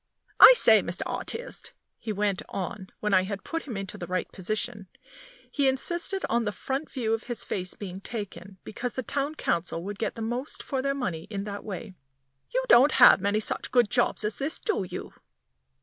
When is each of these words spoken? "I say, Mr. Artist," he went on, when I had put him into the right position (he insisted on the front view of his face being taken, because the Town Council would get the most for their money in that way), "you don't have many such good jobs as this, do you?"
"I 0.39 0.53
say, 0.55 0.81
Mr. 0.81 1.03
Artist," 1.05 1.73
he 1.99 2.11
went 2.11 2.41
on, 2.49 2.87
when 3.01 3.13
I 3.13 3.21
had 3.21 3.43
put 3.43 3.67
him 3.67 3.77
into 3.77 3.99
the 3.99 4.07
right 4.07 4.27
position 4.31 4.87
(he 5.51 5.67
insisted 5.69 6.25
on 6.27 6.43
the 6.43 6.51
front 6.51 6.89
view 6.89 7.13
of 7.13 7.25
his 7.25 7.45
face 7.45 7.75
being 7.75 8.01
taken, 8.01 8.57
because 8.63 8.95
the 8.95 9.03
Town 9.03 9.35
Council 9.35 9.83
would 9.83 9.99
get 9.99 10.15
the 10.15 10.23
most 10.23 10.63
for 10.63 10.81
their 10.81 10.95
money 10.95 11.25
in 11.29 11.43
that 11.43 11.63
way), 11.63 11.93
"you 12.51 12.63
don't 12.67 12.93
have 12.93 13.21
many 13.21 13.39
such 13.39 13.69
good 13.69 13.91
jobs 13.91 14.25
as 14.25 14.37
this, 14.39 14.59
do 14.59 14.83
you?" 14.89 15.13